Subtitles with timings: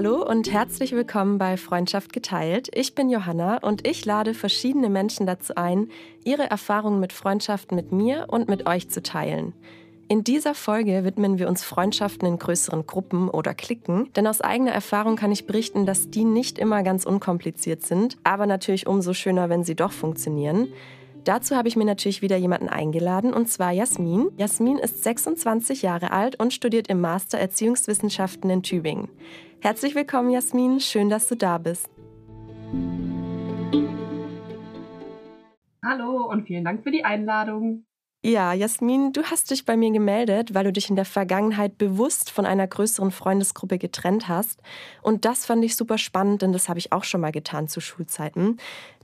[0.00, 2.68] Hallo und herzlich willkommen bei Freundschaft geteilt.
[2.72, 5.88] Ich bin Johanna und ich lade verschiedene Menschen dazu ein,
[6.24, 9.54] ihre Erfahrungen mit Freundschaften mit mir und mit euch zu teilen.
[10.06, 14.70] In dieser Folge widmen wir uns Freundschaften in größeren Gruppen oder Klicken, denn aus eigener
[14.70, 19.48] Erfahrung kann ich berichten, dass die nicht immer ganz unkompliziert sind, aber natürlich umso schöner,
[19.48, 20.68] wenn sie doch funktionieren.
[21.24, 24.28] Dazu habe ich mir natürlich wieder jemanden eingeladen, und zwar Jasmin.
[24.36, 29.08] Jasmin ist 26 Jahre alt und studiert im Master Erziehungswissenschaften in Tübingen.
[29.60, 30.78] Herzlich willkommen, Jasmin.
[30.78, 31.90] Schön, dass du da bist.
[35.84, 37.87] Hallo und vielen Dank für die Einladung.
[38.24, 42.32] Ja, Jasmin, du hast dich bei mir gemeldet, weil du dich in der Vergangenheit bewusst
[42.32, 44.60] von einer größeren Freundesgruppe getrennt hast.
[45.02, 47.80] Und das fand ich super spannend, denn das habe ich auch schon mal getan zu
[47.80, 48.56] Schulzeiten.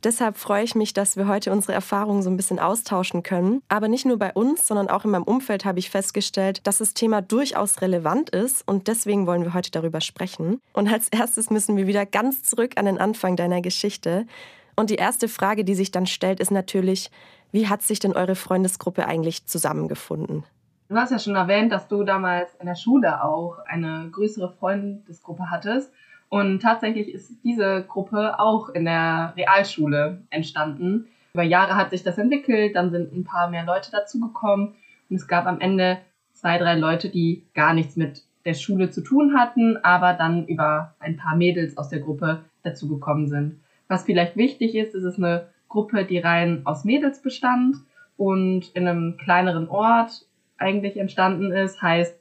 [0.02, 3.62] Deshalb freue ich mich, dass wir heute unsere Erfahrungen so ein bisschen austauschen können.
[3.68, 6.92] Aber nicht nur bei uns, sondern auch in meinem Umfeld habe ich festgestellt, dass das
[6.92, 8.66] Thema durchaus relevant ist.
[8.66, 10.60] Und deswegen wollen wir heute darüber sprechen.
[10.72, 14.26] Und als erstes müssen wir wieder ganz zurück an den Anfang deiner Geschichte.
[14.74, 17.12] Und die erste Frage, die sich dann stellt, ist natürlich,
[17.54, 20.42] wie hat sich denn eure Freundesgruppe eigentlich zusammengefunden?
[20.88, 25.50] Du hast ja schon erwähnt, dass du damals in der Schule auch eine größere Freundesgruppe
[25.50, 25.92] hattest.
[26.28, 31.06] Und tatsächlich ist diese Gruppe auch in der Realschule entstanden.
[31.32, 34.74] Über Jahre hat sich das entwickelt, dann sind ein paar mehr Leute dazugekommen
[35.08, 35.98] und es gab am Ende
[36.32, 40.96] zwei, drei Leute, die gar nichts mit der Schule zu tun hatten, aber dann über
[40.98, 43.60] ein paar Mädels aus der Gruppe dazugekommen sind.
[43.86, 47.76] Was vielleicht wichtig ist, ist es eine Gruppe, die rein aus Mädels bestand
[48.16, 50.24] und in einem kleineren Ort
[50.56, 51.82] eigentlich entstanden ist.
[51.82, 52.16] Heißt,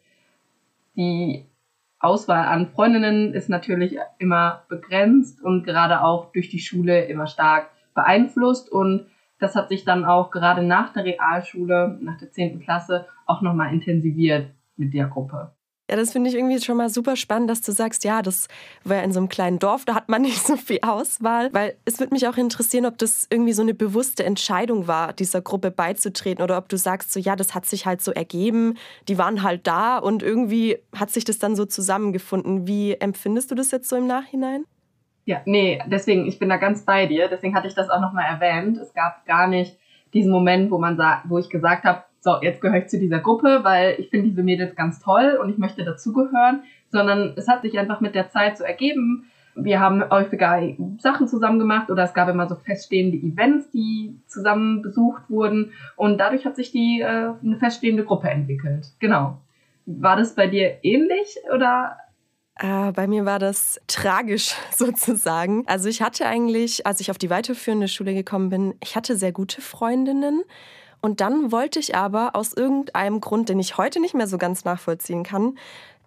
[0.95, 1.45] die
[1.99, 7.69] Auswahl an Freundinnen ist natürlich immer begrenzt und gerade auch durch die Schule immer stark
[7.93, 8.71] beeinflusst.
[8.71, 9.05] Und
[9.39, 12.59] das hat sich dann auch gerade nach der Realschule, nach der 10.
[12.59, 15.51] Klasse, auch nochmal intensiviert mit der Gruppe.
[15.93, 18.47] Ja, das finde ich irgendwie schon mal super spannend, dass du sagst, ja, das
[18.83, 21.53] war ja in so einem kleinen Dorf, da hat man nicht so viel Auswahl.
[21.53, 25.41] Weil es würde mich auch interessieren, ob das irgendwie so eine bewusste Entscheidung war, dieser
[25.41, 28.73] Gruppe beizutreten oder ob du sagst, so ja, das hat sich halt so ergeben,
[29.07, 32.65] die waren halt da und irgendwie hat sich das dann so zusammengefunden.
[32.65, 34.65] Wie empfindest du das jetzt so im Nachhinein?
[35.25, 37.27] Ja, nee, deswegen, ich bin da ganz bei dir.
[37.27, 38.79] Deswegen hatte ich das auch nochmal erwähnt.
[38.79, 39.77] Es gab gar nicht
[40.15, 43.59] diesen Moment, wo man wo ich gesagt habe, so, jetzt gehöre ich zu dieser Gruppe,
[43.63, 47.77] weil ich finde diese Mädels ganz toll und ich möchte dazugehören, sondern es hat sich
[47.77, 49.29] einfach mit der Zeit so ergeben.
[49.55, 50.61] Wir haben häufiger
[50.99, 56.17] Sachen zusammen gemacht oder es gab immer so feststehende Events, die zusammen besucht wurden und
[56.17, 58.87] dadurch hat sich die äh, eine feststehende Gruppe entwickelt.
[58.99, 59.41] Genau.
[59.85, 61.97] War das bei dir ähnlich oder
[62.59, 65.67] äh, bei mir war das tragisch sozusagen.
[65.67, 69.31] Also ich hatte eigentlich, als ich auf die weiterführende Schule gekommen bin, ich hatte sehr
[69.31, 70.43] gute Freundinnen.
[71.05, 74.63] Und dann wollte ich aber aus irgendeinem Grund, den ich heute nicht mehr so ganz
[74.63, 75.57] nachvollziehen kann,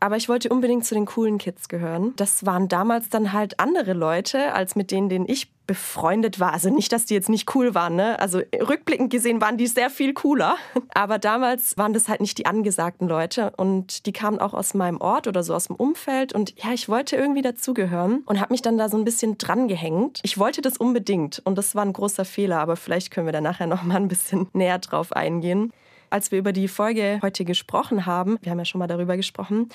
[0.00, 2.12] aber ich wollte unbedingt zu den coolen Kids gehören.
[2.16, 6.52] Das waren damals dann halt andere Leute, als mit denen, denen ich befreundet war.
[6.52, 8.18] Also nicht, dass die jetzt nicht cool waren, ne?
[8.20, 10.56] Also rückblickend gesehen waren die sehr viel cooler.
[10.94, 15.00] Aber damals waren das halt nicht die angesagten Leute und die kamen auch aus meinem
[15.00, 18.62] Ort oder so aus dem Umfeld und ja, ich wollte irgendwie dazugehören und habe mich
[18.62, 20.20] dann da so ein bisschen dran gehängt.
[20.22, 23.40] Ich wollte das unbedingt und das war ein großer Fehler, aber vielleicht können wir da
[23.40, 25.72] nachher noch mal ein bisschen näher drauf eingehen.
[26.16, 29.68] Als wir über die Folge heute gesprochen haben, wir haben ja schon mal darüber gesprochen,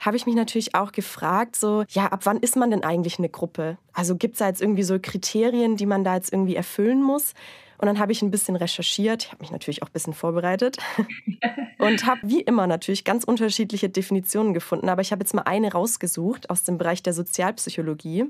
[0.00, 3.28] habe ich mich natürlich auch gefragt, so, ja, ab wann ist man denn eigentlich eine
[3.28, 3.78] Gruppe?
[3.92, 7.32] Also gibt es da jetzt irgendwie so Kriterien, die man da jetzt irgendwie erfüllen muss?
[7.78, 10.78] Und dann habe ich ein bisschen recherchiert, ich habe mich natürlich auch ein bisschen vorbereitet
[11.78, 14.88] und habe wie immer natürlich ganz unterschiedliche Definitionen gefunden.
[14.88, 18.24] Aber ich habe jetzt mal eine rausgesucht aus dem Bereich der Sozialpsychologie.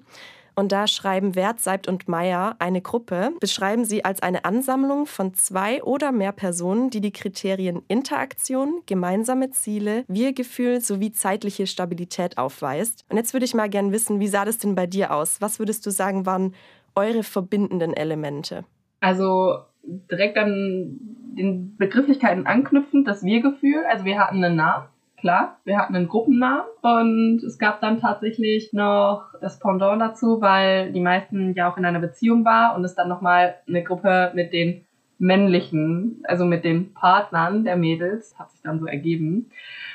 [0.54, 5.34] Und da schreiben Wert, Seibt und Meyer eine Gruppe, beschreiben sie als eine Ansammlung von
[5.34, 13.04] zwei oder mehr Personen, die die Kriterien Interaktion, gemeinsame Ziele, Wir-Gefühl sowie zeitliche Stabilität aufweist.
[13.08, 15.40] Und jetzt würde ich mal gerne wissen, wie sah das denn bei dir aus?
[15.40, 16.54] Was würdest du sagen, waren
[16.94, 18.64] eure verbindenden Elemente?
[19.00, 20.98] Also direkt an
[21.36, 23.84] den Begrifflichkeiten anknüpfend, das Wir-Gefühl.
[23.90, 24.86] Also wir hatten einen Namen
[25.24, 25.58] klar.
[25.64, 31.00] Wir hatten einen Gruppennamen und es gab dann tatsächlich noch das Pendant dazu, weil die
[31.00, 34.84] meisten ja auch in einer Beziehung war und es dann nochmal eine Gruppe mit den
[35.18, 39.50] männlichen, also mit den Partnern der Mädels, hat sich dann so ergeben.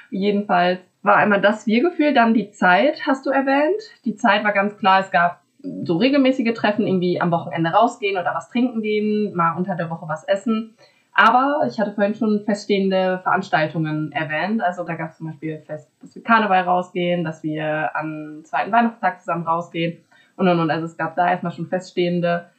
[0.09, 3.83] Jedenfalls war einmal das Wir-Gefühl, dann die Zeit, hast du erwähnt.
[4.05, 5.43] Die Zeit war ganz klar, es gab
[5.83, 10.07] so regelmäßige Treffen, irgendwie am Wochenende rausgehen oder was trinken gehen, mal unter der Woche
[10.07, 10.73] was essen.
[11.19, 14.61] Aber ich hatte vorhin schon feststehende Veranstaltungen erwähnt.
[14.61, 18.71] Also da gab es zum Beispiel fest, dass wir Karneval rausgehen, dass wir am zweiten
[18.71, 19.97] Weihnachtstag zusammen rausgehen
[20.37, 20.71] und und und.
[20.71, 22.49] Also es gab da erstmal schon feststehende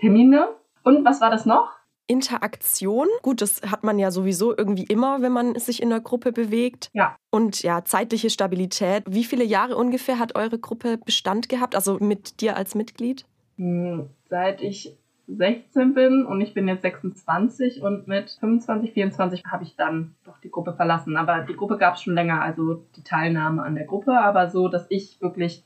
[0.00, 0.48] Termine.
[0.82, 1.70] Und was war das noch?
[2.08, 3.06] Interaktion.
[3.22, 6.90] Gut, das hat man ja sowieso irgendwie immer, wenn man sich in einer Gruppe bewegt.
[6.94, 7.14] Ja.
[7.30, 9.04] Und ja, zeitliche Stabilität.
[9.06, 11.76] Wie viele Jahre ungefähr hat eure Gruppe Bestand gehabt?
[11.76, 13.26] Also mit dir als Mitglied?
[13.58, 14.96] Hm, seit ich
[15.28, 20.38] 16 bin und ich bin jetzt 26 und mit 25, 24 habe ich dann doch
[20.38, 21.16] die Gruppe verlassen.
[21.16, 24.68] Aber die Gruppe gab es schon länger, also die Teilnahme an der Gruppe, aber so,
[24.68, 25.64] dass ich wirklich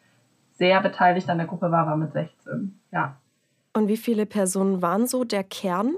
[0.53, 2.79] sehr beteiligt an der Gruppe war, war mit 16.
[2.91, 3.17] Ja.
[3.73, 5.94] Und wie viele Personen waren so der Kern?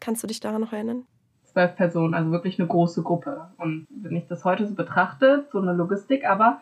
[0.00, 1.04] Kannst du dich daran noch erinnern?
[1.42, 3.48] Zwölf Personen, also wirklich eine große Gruppe.
[3.58, 6.60] Und wenn ich das heute so betrachte, so eine Logistik, aber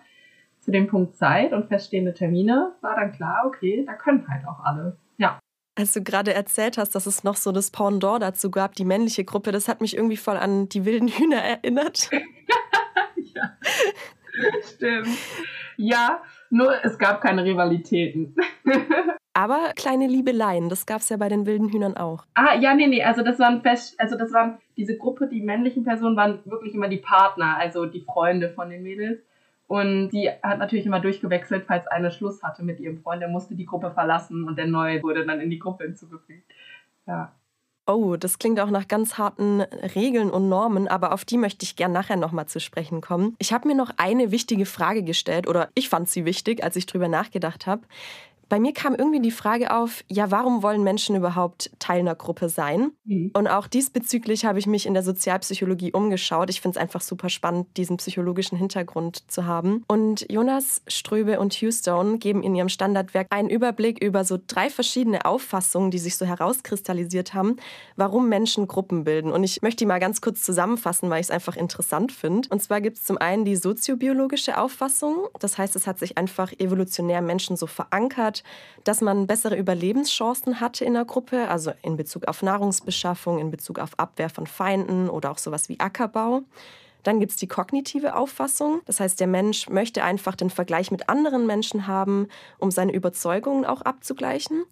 [0.60, 4.64] zu dem Punkt Zeit und feststehende Termine war dann klar, okay, da können halt auch
[4.64, 4.96] alle.
[5.18, 5.38] Ja.
[5.78, 9.24] Als du gerade erzählt hast, dass es noch so das Pendant dazu gab, die männliche
[9.24, 12.10] Gruppe, das hat mich irgendwie voll an die wilden Hühner erinnert.
[13.16, 13.58] ja,
[14.74, 15.08] stimmt.
[15.76, 18.34] Ja, nur es gab keine Rivalitäten.
[19.34, 22.24] Aber kleine Liebeleien, das gab es ja bei den wilden Hühnern auch.
[22.32, 25.84] Ah, ja, nee, nee, also das waren fest, also das waren diese Gruppe, die männlichen
[25.84, 29.20] Personen waren wirklich immer die Partner, also die Freunde von den Mädels.
[29.66, 33.56] Und die hat natürlich immer durchgewechselt, falls eine Schluss hatte mit ihrem Freund, der musste
[33.56, 36.44] die Gruppe verlassen und der neue wurde dann in die Gruppe hinzugefügt.
[37.06, 37.32] Ja.
[37.88, 41.76] Oh, das klingt auch nach ganz harten Regeln und Normen, aber auf die möchte ich
[41.76, 43.36] gern nachher nochmal zu sprechen kommen.
[43.38, 46.86] Ich habe mir noch eine wichtige Frage gestellt oder ich fand sie wichtig, als ich
[46.86, 47.82] drüber nachgedacht habe
[48.48, 52.48] bei mir kam irgendwie die Frage auf, ja, warum wollen Menschen überhaupt Teil einer Gruppe
[52.48, 52.92] sein?
[53.04, 53.32] Mhm.
[53.34, 56.48] Und auch diesbezüglich habe ich mich in der Sozialpsychologie umgeschaut.
[56.50, 59.84] Ich finde es einfach super spannend, diesen psychologischen Hintergrund zu haben.
[59.88, 65.24] Und Jonas, Ströbe und Houston geben in ihrem Standardwerk einen Überblick über so drei verschiedene
[65.24, 67.56] Auffassungen, die sich so herauskristallisiert haben,
[67.96, 69.32] warum Menschen Gruppen bilden.
[69.32, 72.48] Und ich möchte die mal ganz kurz zusammenfassen, weil ich es einfach interessant finde.
[72.50, 75.26] Und zwar gibt es zum einen die soziobiologische Auffassung.
[75.40, 78.42] Das heißt, es hat sich einfach evolutionär Menschen so verankert hat,
[78.84, 83.78] dass man bessere Überlebenschancen hatte in der Gruppe, also in Bezug auf Nahrungsbeschaffung, in Bezug
[83.78, 86.42] auf Abwehr von Feinden oder auch sowas wie Ackerbau.
[87.02, 88.80] Dann gibt es die kognitive Auffassung.
[88.86, 92.28] Das heißt, der Mensch möchte einfach den Vergleich mit anderen Menschen haben,
[92.58, 94.64] um seine Überzeugungen auch abzugleichen.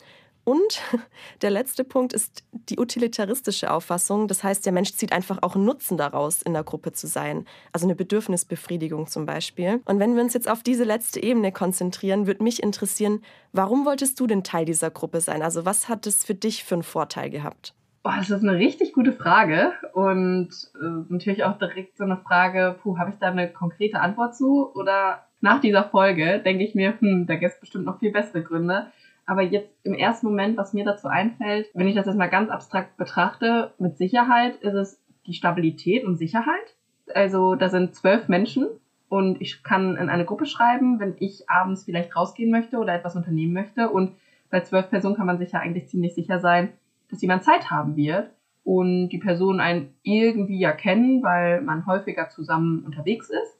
[0.45, 0.83] Und
[1.43, 4.29] der letzte Punkt ist die utilitaristische Auffassung.
[4.29, 7.47] Das heißt, der Mensch zieht einfach auch Nutzen daraus, in der Gruppe zu sein.
[7.73, 9.81] Also eine Bedürfnisbefriedigung zum Beispiel.
[9.85, 14.21] Und wenn wir uns jetzt auf diese letzte Ebene konzentrieren, würde mich interessieren, warum wolltest
[14.21, 15.43] du denn Teil dieser Gruppe sein?
[15.43, 17.75] Also was hat es für dich für einen Vorteil gehabt?
[18.03, 22.79] Boah, das ist eine richtig gute Frage und äh, natürlich auch direkt so eine Frage,
[22.83, 24.71] puh, habe ich da eine konkrete Antwort zu?
[24.75, 28.43] Oder nach dieser Folge denke ich mir, hm, da gibt es bestimmt noch viel bessere
[28.43, 28.93] Gründe.
[29.27, 32.51] Aber jetzt im ersten Moment, was mir dazu einfällt, wenn ich das jetzt mal ganz
[32.51, 36.77] abstrakt betrachte, mit Sicherheit ist es die Stabilität und Sicherheit.
[37.15, 38.69] Also da sind zwölf Menschen
[39.09, 43.17] und ich kann in eine Gruppe schreiben, wenn ich abends vielleicht rausgehen möchte oder etwas
[43.17, 43.89] unternehmen möchte.
[43.89, 44.13] Und
[44.51, 46.73] bei zwölf Personen kann man sich ja eigentlich ziemlich sicher sein,
[47.11, 48.31] dass jemand Zeit haben wird
[48.65, 53.59] und die Personen einen irgendwie ja kennen, weil man häufiger zusammen unterwegs ist.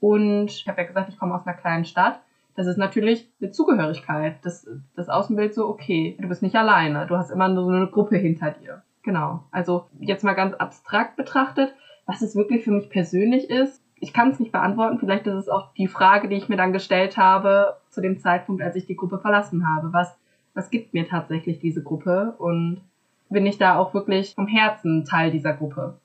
[0.00, 2.20] Und ich habe ja gesagt, ich komme aus einer kleinen Stadt
[2.56, 4.36] das ist natürlich eine Zugehörigkeit.
[4.42, 7.86] Das, das Außenbild so, okay, du bist nicht alleine, du hast immer nur so eine
[7.88, 8.82] Gruppe hinter dir.
[9.02, 9.44] Genau.
[9.50, 11.74] Also jetzt mal ganz abstrakt betrachtet,
[12.06, 14.98] was es wirklich für mich persönlich ist, ich kann es nicht beantworten.
[14.98, 18.62] Vielleicht ist es auch die Frage, die ich mir dann gestellt habe zu dem Zeitpunkt,
[18.62, 19.92] als ich die Gruppe verlassen habe.
[19.92, 20.14] Was,
[20.52, 22.34] was gibt mir tatsächlich diese Gruppe?
[22.38, 22.82] Und
[23.30, 25.98] bin ich da auch wirklich vom Herzen Teil dieser Gruppe?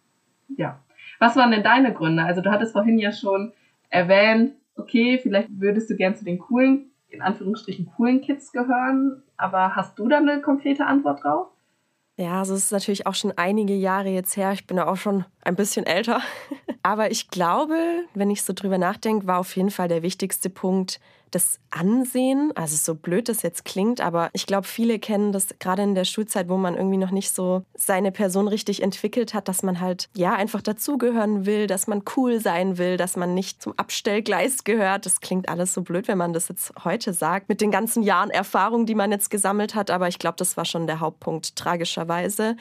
[0.56, 0.80] Ja.
[1.20, 2.24] Was waren denn deine Gründe?
[2.24, 3.52] Also du hattest vorhin ja schon
[3.90, 9.76] erwähnt, okay, vielleicht würdest du gern zu den coolen, in Anführungsstrichen coolen Kids gehören, aber
[9.76, 11.48] hast du da eine konkrete Antwort drauf?
[12.20, 14.52] Ja, also es ist natürlich auch schon einige Jahre jetzt her.
[14.52, 16.20] Ich bin ja auch schon ein bisschen älter.
[16.84, 17.78] Aber ich glaube,
[18.14, 21.00] wenn ich so drüber nachdenke, war auf jeden Fall der wichtigste Punkt,
[21.32, 25.84] das Ansehen, also so blöd das jetzt klingt, aber ich glaube, viele kennen das gerade
[25.84, 29.64] in der Schulzeit, wo man irgendwie noch nicht so seine Person richtig entwickelt hat, dass
[29.64, 33.74] man halt ja einfach dazugehören will, dass man cool sein will, dass man nicht zum
[33.78, 35.06] Abstellgleis gehört.
[35.06, 38.30] Das klingt alles so blöd, wenn man das jetzt heute sagt, mit den ganzen Jahren
[38.32, 42.56] Erfahrung, die man jetzt gesammelt hat, aber ich glaube, das war schon der Hauptpunkt tragischerweise.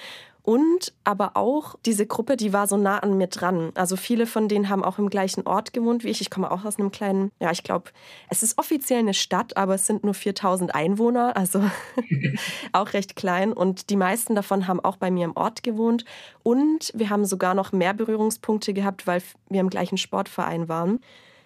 [0.48, 3.70] Und aber auch diese Gruppe, die war so nah an mir dran.
[3.74, 6.22] Also viele von denen haben auch im gleichen Ort gewohnt wie ich.
[6.22, 7.90] Ich komme auch aus einem kleinen, ja, ich glaube,
[8.30, 11.62] es ist offiziell eine Stadt, aber es sind nur 4000 Einwohner, also
[12.72, 13.52] auch recht klein.
[13.52, 16.06] Und die meisten davon haben auch bei mir im Ort gewohnt.
[16.42, 21.00] Und wir haben sogar noch mehr Berührungspunkte gehabt, weil wir im gleichen Sportverein waren.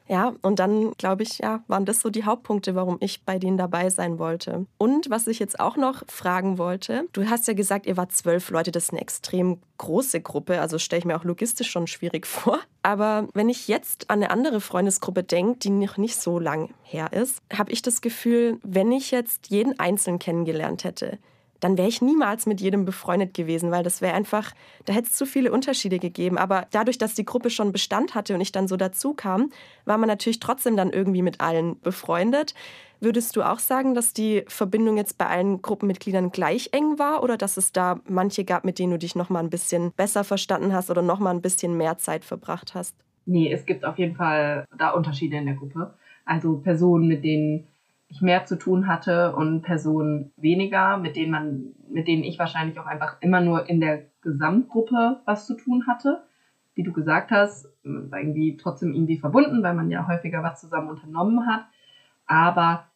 [0.08, 3.56] Ja, und dann, glaube ich, ja, waren das so die Hauptpunkte, warum ich bei denen
[3.56, 4.66] dabei sein wollte.
[4.78, 8.50] Und was ich jetzt auch noch fragen wollte, du hast ja gesagt, ihr wart zwölf
[8.50, 12.26] Leute, das ist eine extrem große Gruppe, also stelle ich mir auch logistisch schon schwierig
[12.28, 12.58] vor.
[12.82, 17.12] Aber wenn ich jetzt an eine andere Freundesgruppe denke, die noch nicht so lang her
[17.12, 21.18] ist, habe ich das Gefühl, wenn ich jetzt jeden Einzelnen kennengelernt hätte,
[21.62, 24.52] dann wäre ich niemals mit jedem befreundet gewesen, weil das wäre einfach,
[24.84, 26.36] da hätte es zu viele Unterschiede gegeben.
[26.36, 29.50] Aber dadurch, dass die Gruppe schon Bestand hatte und ich dann so dazu kam,
[29.84, 32.54] war man natürlich trotzdem dann irgendwie mit allen befreundet.
[32.98, 37.36] Würdest du auch sagen, dass die Verbindung jetzt bei allen Gruppenmitgliedern gleich eng war oder
[37.36, 40.72] dass es da manche gab, mit denen du dich noch mal ein bisschen besser verstanden
[40.72, 42.96] hast oder noch mal ein bisschen mehr Zeit verbracht hast?
[43.24, 45.94] Nee, es gibt auf jeden Fall da Unterschiede in der Gruppe.
[46.24, 47.68] Also Personen, mit denen
[48.12, 52.78] ich mehr zu tun hatte und Personen weniger, mit denen man, mit denen ich wahrscheinlich
[52.78, 56.22] auch einfach immer nur in der Gesamtgruppe was zu tun hatte.
[56.74, 60.90] Wie du gesagt hast, war irgendwie trotzdem irgendwie verbunden, weil man ja häufiger was zusammen
[60.90, 61.64] unternommen hat.
[62.26, 62.86] Aber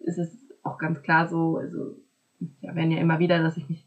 [0.00, 1.96] ist es auch ganz klar so, also
[2.60, 3.86] ja, werden ja immer wieder, dass ich mich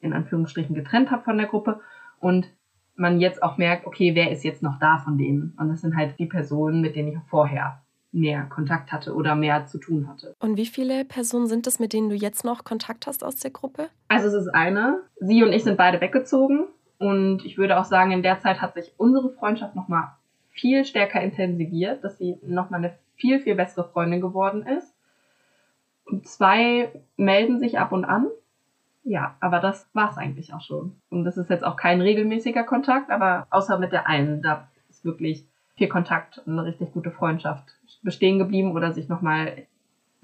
[0.00, 1.80] in Anführungsstrichen getrennt habe von der Gruppe
[2.20, 2.48] und
[2.94, 5.54] man jetzt auch merkt, okay, wer ist jetzt noch da von denen?
[5.58, 7.81] Und das sind halt die Personen, mit denen ich vorher
[8.12, 10.36] mehr Kontakt hatte oder mehr zu tun hatte.
[10.38, 13.50] Und wie viele Personen sind es, mit denen du jetzt noch Kontakt hast aus der
[13.50, 13.88] Gruppe?
[14.08, 15.00] Also es ist eine.
[15.18, 16.66] Sie und ich sind beide weggezogen
[16.98, 20.12] und ich würde auch sagen, in der Zeit hat sich unsere Freundschaft nochmal
[20.50, 24.94] viel stärker intensiviert, dass sie nochmal eine viel, viel bessere Freundin geworden ist.
[26.04, 28.28] Und zwei melden sich ab und an.
[29.04, 31.00] Ja, aber das war es eigentlich auch schon.
[31.10, 35.04] Und das ist jetzt auch kein regelmäßiger Kontakt, aber außer mit der einen, da ist
[35.04, 35.46] wirklich
[35.82, 37.64] viel Kontakt und eine richtig gute Freundschaft
[38.04, 39.66] bestehen geblieben oder sich nochmal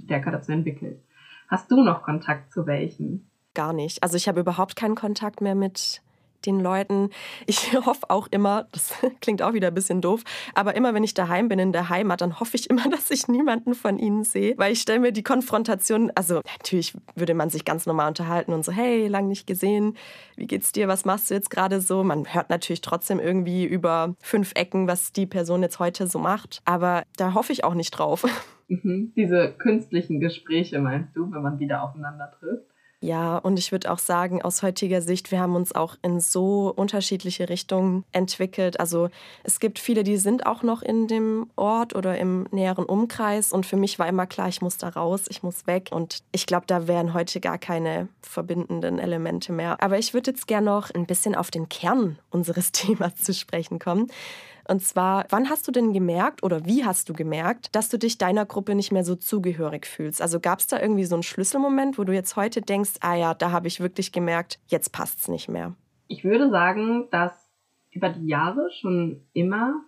[0.01, 1.03] stärker dazu entwickelt.
[1.49, 3.29] Hast du noch Kontakt zu welchen?
[3.55, 4.01] Gar nicht.
[4.05, 6.01] Also ich habe überhaupt keinen Kontakt mehr mit
[6.47, 7.11] den Leuten.
[7.47, 10.23] Ich hoffe auch immer, das klingt auch wieder ein bisschen doof,
[10.55, 13.29] aber immer wenn ich daheim bin in der Heimat, dann hoffe ich immer, dass ich
[13.29, 17.65] niemanden von ihnen sehe, weil ich stelle mir die Konfrontation, also natürlich würde man sich
[17.65, 19.97] ganz normal unterhalten und so, hey, lang nicht gesehen,
[20.37, 22.05] wie geht's dir, was machst du jetzt gerade so?
[22.05, 26.61] Man hört natürlich trotzdem irgendwie über fünf Ecken, was die Person jetzt heute so macht,
[26.65, 28.25] aber da hoffe ich auch nicht drauf.
[28.69, 29.13] Mhm.
[29.17, 32.68] Diese künstlichen Gespräche meinst du, wenn man wieder aufeinander trifft?
[33.01, 36.73] Ja, und ich würde auch sagen, aus heutiger Sicht, wir haben uns auch in so
[36.75, 38.81] unterschiedliche Richtungen entwickelt.
[38.81, 39.09] Also
[39.45, 43.53] es gibt viele, die sind auch noch in dem Ort oder im näheren Umkreis.
[43.53, 45.91] Und für mich war immer klar, ich muss da raus, ich muss weg.
[45.93, 49.81] Und ich glaube, da wären heute gar keine verbindenden Elemente mehr.
[49.81, 53.79] Aber ich würde jetzt gerne noch ein bisschen auf den Kern unseres Themas zu sprechen
[53.79, 54.09] kommen.
[54.71, 58.19] Und zwar, wann hast du denn gemerkt oder wie hast du gemerkt, dass du dich
[58.19, 60.21] deiner Gruppe nicht mehr so zugehörig fühlst?
[60.21, 63.35] Also gab es da irgendwie so einen Schlüsselmoment, wo du jetzt heute denkst, ah ja,
[63.35, 65.75] da habe ich wirklich gemerkt, jetzt passt es nicht mehr?
[66.07, 67.49] Ich würde sagen, dass
[67.91, 69.83] über die Jahre schon immer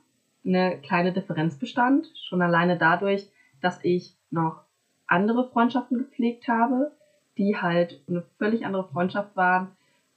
[0.45, 2.07] eine kleine Differenz bestand.
[2.28, 3.30] Schon alleine dadurch,
[3.61, 4.62] dass ich noch
[5.07, 6.92] andere Freundschaften gepflegt habe,
[7.37, 9.69] die halt eine völlig andere Freundschaft waren,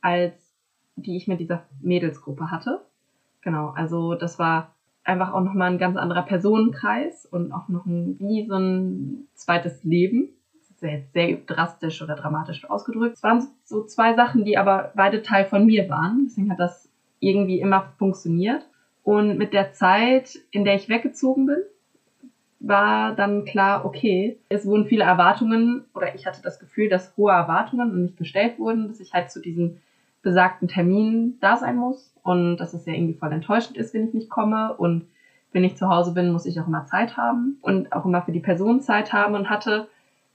[0.02, 0.34] als
[0.96, 2.86] die ich mit dieser Mädelsgruppe hatte.
[3.42, 8.18] Genau, also das war einfach auch nochmal ein ganz anderer Personenkreis und auch noch ein,
[8.20, 10.30] wie so ein zweites Leben.
[10.84, 13.16] Ja sehr drastisch oder dramatisch ausgedrückt.
[13.16, 16.26] Es waren so zwei Sachen, die aber beide Teil von mir waren.
[16.26, 18.68] Deswegen hat das irgendwie immer funktioniert.
[19.04, 21.64] Und mit der Zeit, in der ich weggezogen bin,
[22.60, 27.32] war dann klar, okay, es wurden viele Erwartungen oder ich hatte das Gefühl, dass hohe
[27.32, 29.82] Erwartungen an mich gestellt wurden, dass ich halt zu diesen
[30.22, 34.14] besagten Termin da sein muss und dass es ja irgendwie voll enttäuschend ist, wenn ich
[34.14, 35.06] nicht komme und
[35.52, 38.32] wenn ich zu Hause bin, muss ich auch immer Zeit haben und auch immer für
[38.32, 39.88] die Person Zeit haben und hatte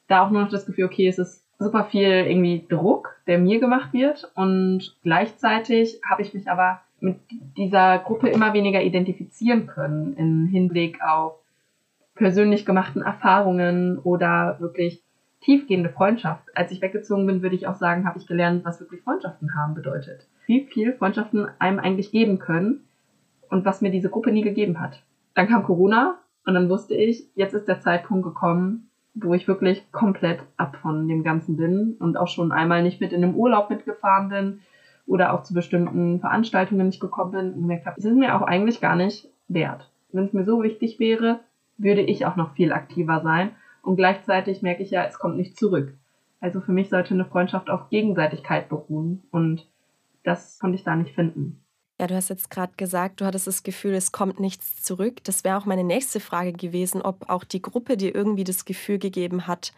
[0.09, 3.61] da auch nur noch das Gefühl, okay, es ist super viel irgendwie Druck, der mir
[3.61, 7.17] gemacht wird und gleichzeitig habe ich mich aber mit
[7.57, 11.35] dieser Gruppe immer weniger identifizieren können im Hinblick auf
[12.15, 15.03] persönlich gemachten Erfahrungen oder wirklich
[15.41, 16.45] tiefgehende Freundschaft.
[16.55, 19.75] Als ich weggezogen bin, würde ich auch sagen, habe ich gelernt, was wirklich Freundschaften haben
[19.75, 20.27] bedeutet.
[20.47, 22.85] Wie viel Freundschaften einem eigentlich geben können
[23.49, 25.00] und was mir diese Gruppe nie gegeben hat.
[25.35, 28.88] Dann kam Corona und dann wusste ich, jetzt ist der Zeitpunkt gekommen,
[29.23, 33.13] wo ich wirklich komplett ab von dem Ganzen bin und auch schon einmal nicht mit
[33.13, 34.61] in einem Urlaub mitgefahren bin
[35.07, 38.43] oder auch zu bestimmten Veranstaltungen nicht gekommen bin und gemerkt habe, es ist mir auch
[38.43, 39.91] eigentlich gar nicht wert.
[40.13, 41.41] Wenn es mir so wichtig wäre,
[41.77, 45.57] würde ich auch noch viel aktiver sein und gleichzeitig merke ich ja, es kommt nicht
[45.57, 45.95] zurück.
[46.41, 49.67] Also für mich sollte eine Freundschaft auf Gegenseitigkeit beruhen und
[50.25, 51.61] das konnte ich da nicht finden.
[52.00, 55.25] Ja, du hast jetzt gerade gesagt, du hattest das Gefühl, es kommt nichts zurück.
[55.25, 58.99] Das wäre auch meine nächste Frage gewesen, ob auch die Gruppe dir irgendwie das Gefühl
[58.99, 59.73] gegeben hat,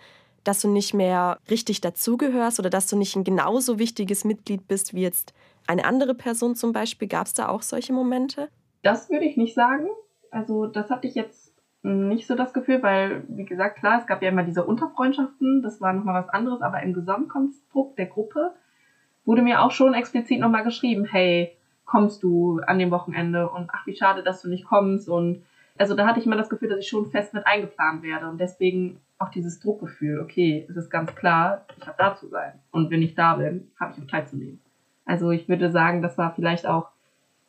[0.44, 4.92] dass du nicht mehr richtig dazugehörst oder dass du nicht ein genauso wichtiges Mitglied bist
[4.92, 5.32] wie jetzt
[5.66, 7.08] eine andere Person zum Beispiel.
[7.08, 8.48] Gab es da auch solche Momente?
[8.82, 9.88] Das würde ich nicht sagen.
[10.30, 14.22] Also das hatte ich jetzt nicht so das Gefühl, weil, wie gesagt, klar, es gab
[14.22, 18.52] ja immer diese Unterfreundschaften, das war nochmal was anderes, aber im Gesamtkonstrukt der Gruppe
[19.24, 21.56] wurde mir auch schon explizit nochmal geschrieben, hey,
[21.90, 25.42] kommst du an dem Wochenende und ach, wie schade, dass du nicht kommst und
[25.76, 28.38] also da hatte ich immer das Gefühl, dass ich schon fest mit eingeplant werde und
[28.38, 32.52] deswegen auch dieses Druckgefühl, okay, es ist ganz klar, ich habe da zu sein.
[32.70, 34.60] Und wenn ich da bin, habe ich auch teilzunehmen.
[35.04, 36.90] Also ich würde sagen, das war vielleicht auch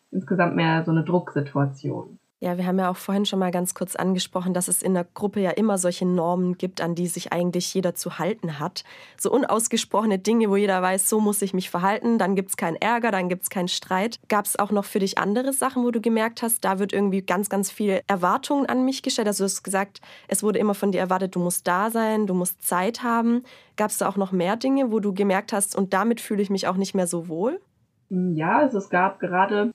[0.10, 2.18] insgesamt mehr so eine Drucksituation.
[2.44, 5.06] Ja, wir haben ja auch vorhin schon mal ganz kurz angesprochen, dass es in der
[5.14, 8.84] Gruppe ja immer solche Normen gibt, an die sich eigentlich jeder zu halten hat.
[9.16, 12.78] So unausgesprochene Dinge, wo jeder weiß, so muss ich mich verhalten, dann gibt es keinen
[12.78, 14.20] Ärger, dann gibt es keinen Streit.
[14.28, 17.22] Gab es auch noch für dich andere Sachen, wo du gemerkt hast, da wird irgendwie
[17.22, 19.28] ganz, ganz viel Erwartungen an mich gestellt?
[19.28, 22.34] Also du hast gesagt, es wurde immer von dir erwartet, du musst da sein, du
[22.34, 23.44] musst Zeit haben.
[23.78, 26.50] Gab es da auch noch mehr Dinge, wo du gemerkt hast, und damit fühle ich
[26.50, 27.62] mich auch nicht mehr so wohl?
[28.10, 29.72] Ja, also es gab gerade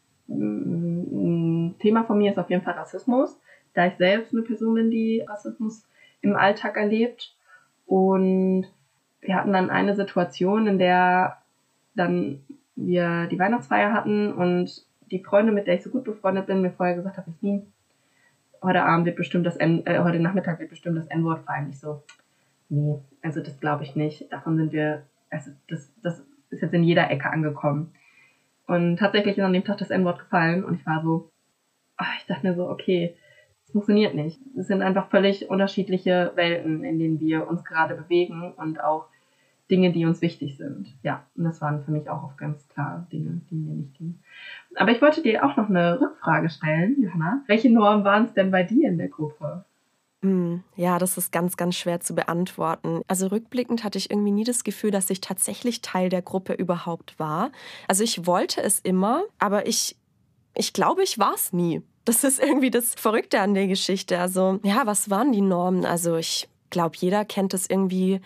[1.79, 3.41] Thema von mir ist auf jeden Fall Rassismus,
[3.75, 5.87] da ich selbst eine Person bin, die Rassismus
[6.23, 7.35] im Alltag erlebt.
[7.87, 8.67] Und
[9.21, 11.39] wir hatten dann eine Situation, in der
[11.95, 12.41] dann
[12.75, 16.73] wir die Weihnachtsfeier hatten und die Freundin, mit der ich so gut befreundet bin, mir
[16.73, 17.73] vorher gesagt hat, Jasmin,
[18.63, 21.71] heute Abend wird bestimmt das N äh, heute Nachmittag wird bestimmt das N-Wort fallen.
[21.71, 22.03] Ich so,
[22.69, 24.31] nee, also das glaube ich nicht.
[24.33, 27.93] Davon sind wir, also das, das ist jetzt in jeder Ecke angekommen.
[28.67, 31.31] Und tatsächlich ist an dem Tag das N-Wort gefallen und ich war so,
[32.19, 33.17] ich dachte mir so, okay,
[33.65, 34.41] es funktioniert nicht.
[34.57, 39.07] Es sind einfach völlig unterschiedliche Welten, in denen wir uns gerade bewegen und auch
[39.71, 40.87] Dinge, die uns wichtig sind.
[41.03, 44.23] Ja, und das waren für mich auch oft ganz klar Dinge, die mir nicht gingen.
[44.77, 47.43] Aber ich wollte dir auch noch eine Rückfrage stellen, Johanna.
[47.47, 49.65] Welche Normen waren es denn bei dir in der Gruppe?
[50.23, 53.03] Hm, ja, das ist ganz, ganz schwer zu beantworten.
[53.07, 57.19] Also rückblickend hatte ich irgendwie nie das Gefühl, dass ich tatsächlich Teil der Gruppe überhaupt
[57.19, 57.51] war.
[57.87, 59.97] Also ich wollte es immer, aber ich,
[60.57, 61.83] ich glaube, ich war es nie.
[62.05, 64.19] Das ist irgendwie das Verrückte an der Geschichte.
[64.19, 65.85] Also ja, was waren die Normen?
[65.85, 68.21] Also ich glaube, jeder kennt es irgendwie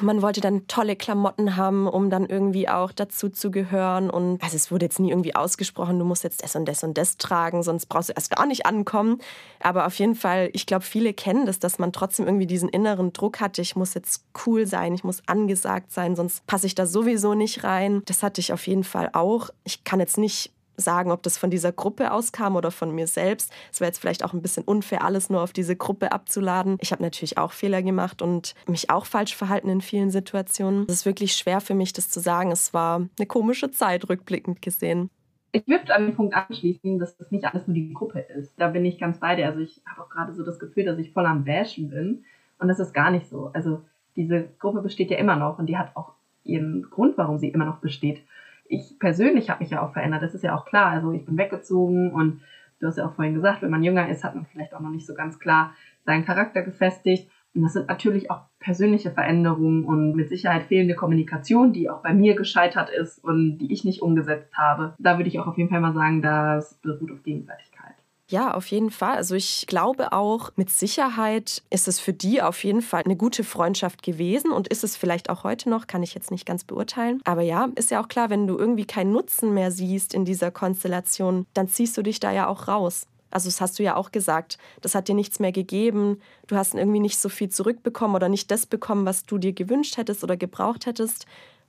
[0.00, 4.10] man wollte dann tolle Klamotten haben, um dann irgendwie auch dazu zu gehören.
[4.10, 6.96] Und also es wurde jetzt nie irgendwie ausgesprochen, du musst jetzt das und das und
[6.96, 9.18] das tragen, sonst brauchst du erst gar nicht ankommen.
[9.60, 13.12] Aber auf jeden Fall, ich glaube, viele kennen das, dass man trotzdem irgendwie diesen inneren
[13.12, 16.86] Druck hatte, ich muss jetzt cool sein, ich muss angesagt sein, sonst passe ich da
[16.86, 18.02] sowieso nicht rein.
[18.06, 19.50] Das hatte ich auf jeden Fall auch.
[19.64, 23.52] Ich kann jetzt nicht sagen, ob das von dieser Gruppe auskam oder von mir selbst.
[23.72, 26.78] Es wäre jetzt vielleicht auch ein bisschen unfair, alles nur auf diese Gruppe abzuladen.
[26.80, 30.84] Ich habe natürlich auch Fehler gemacht und mich auch falsch verhalten in vielen Situationen.
[30.88, 32.50] Es ist wirklich schwer für mich, das zu sagen.
[32.50, 35.10] Es war eine komische Zeit, rückblickend gesehen.
[35.52, 38.58] Ich würde an den Punkt anschließen, dass das nicht alles nur die Gruppe ist.
[38.58, 39.46] Da bin ich ganz bei dir.
[39.46, 42.24] Also ich habe auch gerade so das Gefühl, dass ich voll am Bashen bin.
[42.58, 43.50] Und das ist gar nicht so.
[43.54, 43.82] Also
[44.16, 47.64] diese Gruppe besteht ja immer noch und die hat auch ihren Grund, warum sie immer
[47.64, 48.22] noch besteht
[48.66, 50.90] ich persönlich habe mich ja auch verändert, das ist ja auch klar.
[50.90, 52.40] Also ich bin weggezogen und
[52.80, 54.90] du hast ja auch vorhin gesagt, wenn man jünger ist, hat man vielleicht auch noch
[54.90, 55.74] nicht so ganz klar
[56.04, 57.30] seinen Charakter gefestigt.
[57.54, 62.12] Und das sind natürlich auch persönliche Veränderungen und mit Sicherheit fehlende Kommunikation, die auch bei
[62.12, 64.94] mir gescheitert ist und die ich nicht umgesetzt habe.
[64.98, 67.93] Da würde ich auch auf jeden Fall mal sagen, das beruht auf Gegenseitigkeit.
[68.30, 69.16] Ja, auf jeden Fall.
[69.16, 73.44] Also ich glaube auch, mit Sicherheit ist es für die auf jeden Fall eine gute
[73.44, 77.20] Freundschaft gewesen und ist es vielleicht auch heute noch, kann ich jetzt nicht ganz beurteilen.
[77.24, 80.50] Aber ja, ist ja auch klar, wenn du irgendwie keinen Nutzen mehr siehst in dieser
[80.50, 83.06] Konstellation, dann ziehst du dich da ja auch raus.
[83.30, 86.74] Also das hast du ja auch gesagt, das hat dir nichts mehr gegeben, du hast
[86.74, 90.36] irgendwie nicht so viel zurückbekommen oder nicht das bekommen, was du dir gewünscht hättest oder
[90.36, 91.26] gebraucht hättest.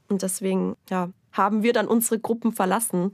[0.08, 3.14] Und deswegen ja, haben wir dann unsere Gruppen verlassen.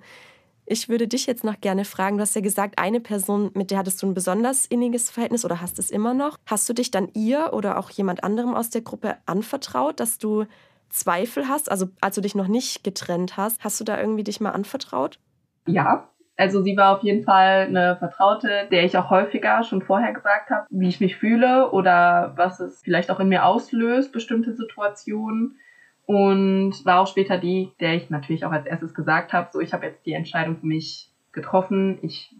[0.71, 3.79] Ich würde dich jetzt noch gerne fragen, du hast ja gesagt, eine Person, mit der
[3.79, 6.37] hattest du ein besonders inniges Verhältnis oder hast es immer noch.
[6.45, 10.45] Hast du dich dann ihr oder auch jemand anderem aus der Gruppe anvertraut, dass du
[10.87, 14.39] Zweifel hast, also als du dich noch nicht getrennt hast, hast du da irgendwie dich
[14.39, 15.19] mal anvertraut?
[15.67, 16.07] Ja,
[16.37, 20.51] also sie war auf jeden Fall eine Vertraute, der ich auch häufiger schon vorher gesagt
[20.51, 25.57] habe, wie ich mich fühle oder was es vielleicht auch in mir auslöst, bestimmte Situationen
[26.05, 29.73] und war auch später die, der ich natürlich auch als erstes gesagt habe, so ich
[29.73, 32.35] habe jetzt die Entscheidung für mich getroffen, ich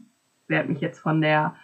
[0.47, 1.55] werde mich jetzt von der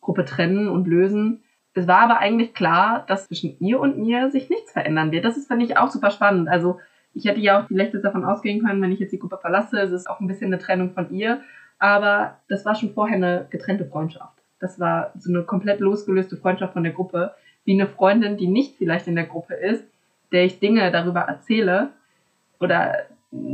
[0.00, 1.42] Gruppe trennen und lösen.
[1.74, 5.24] Es war aber eigentlich klar, dass zwischen ihr und mir sich nichts verändern wird.
[5.24, 6.48] Das ist, finde ich, auch super spannend.
[6.48, 6.78] Also
[7.12, 9.90] ich hätte ja auch vielleicht davon ausgehen können, wenn ich jetzt die Gruppe verlasse, es
[9.90, 11.40] ist auch ein bisschen eine Trennung von ihr.
[11.78, 14.38] Aber das war schon vorher eine getrennte Freundschaft.
[14.58, 18.76] Das war so eine komplett losgelöste Freundschaft von der Gruppe, wie eine Freundin, die nicht
[18.76, 19.84] vielleicht in der Gruppe ist,
[20.32, 21.90] der ich Dinge darüber erzähle
[22.60, 23.06] oder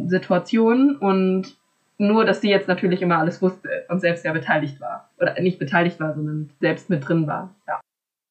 [0.07, 1.57] Situationen und
[1.99, 5.11] nur, dass sie jetzt natürlich immer alles wusste und selbst ja beteiligt war.
[5.21, 7.55] Oder nicht beteiligt war, sondern selbst mit drin war.
[7.69, 7.81] Ja.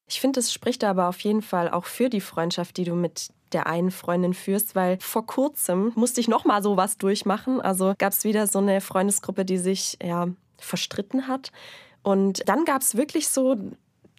[0.08, 3.30] Ich finde, es spricht aber auf jeden Fall auch für die Freundschaft, die du mit
[3.54, 7.62] der einen Freundin führst, weil vor kurzem musste ich noch mal sowas durchmachen.
[7.62, 10.28] Also gab es wieder so eine Freundesgruppe, die sich ja
[10.58, 11.52] verstritten hat.
[12.04, 13.58] Und dann gab es wirklich so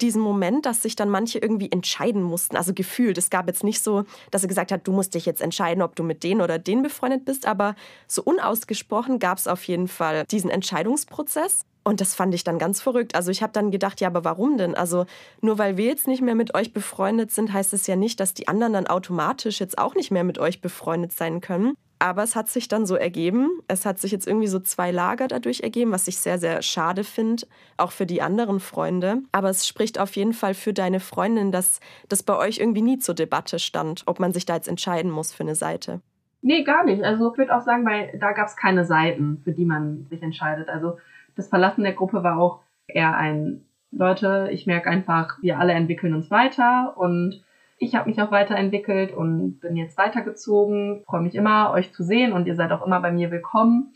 [0.03, 2.57] diesen Moment, dass sich dann manche irgendwie entscheiden mussten.
[2.57, 3.17] Also gefühlt.
[3.17, 5.97] Es gab jetzt nicht so, dass er gesagt hat, du musst dich jetzt entscheiden, ob
[5.97, 7.47] du mit denen oder denen befreundet bist.
[7.47, 7.75] Aber
[8.07, 11.65] so unausgesprochen gab es auf jeden Fall diesen Entscheidungsprozess.
[11.85, 13.15] Und das fand ich dann ganz verrückt.
[13.15, 14.75] Also ich habe dann gedacht, ja, aber warum denn?
[14.75, 15.07] Also
[15.41, 18.35] nur weil wir jetzt nicht mehr mit euch befreundet sind, heißt es ja nicht, dass
[18.35, 21.75] die anderen dann automatisch jetzt auch nicht mehr mit euch befreundet sein können.
[22.03, 23.61] Aber es hat sich dann so ergeben.
[23.69, 27.05] Es hat sich jetzt irgendwie so zwei Lager dadurch ergeben, was ich sehr, sehr schade
[27.05, 29.19] finde, auch für die anderen Freunde.
[29.31, 32.99] Aber es spricht auf jeden Fall für deine Freundin, dass das bei euch irgendwie nie
[32.99, 36.01] zur Debatte stand, ob man sich da jetzt entscheiden muss für eine Seite.
[36.41, 37.05] Nee, gar nicht.
[37.05, 40.25] Also ich würde auch sagen, weil da gab es keine Seiten, für die man sich
[40.25, 40.69] entscheidet.
[40.69, 40.99] Also
[41.37, 46.15] das Verlassen der Gruppe war auch eher ein Leute, ich merke einfach, wir alle entwickeln
[46.15, 47.45] uns weiter und
[47.83, 51.03] ich habe mich auch weiterentwickelt und bin jetzt weitergezogen.
[51.05, 53.93] Freue mich immer, euch zu sehen und ihr seid auch immer bei mir willkommen.